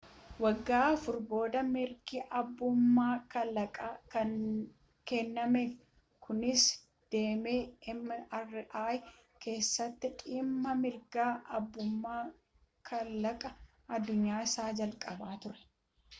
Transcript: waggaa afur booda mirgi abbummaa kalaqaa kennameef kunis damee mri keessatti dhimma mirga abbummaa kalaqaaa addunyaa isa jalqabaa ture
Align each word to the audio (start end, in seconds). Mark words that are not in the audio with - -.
waggaa 0.43 0.85
afur 0.93 1.17
booda 1.29 1.61
mirgi 1.73 2.17
abbummaa 2.39 3.15
kalaqaa 3.33 3.93
kennameef 5.11 5.73
kunis 6.23 6.63
damee 7.15 7.61
mri 7.99 8.63
keessatti 9.43 10.13
dhimma 10.23 10.71
mirga 10.83 11.27
abbummaa 11.59 12.23
kalaqaaa 12.91 13.59
addunyaa 13.99 14.41
isa 14.49 14.71
jalqabaa 14.81 15.35
ture 15.45 15.61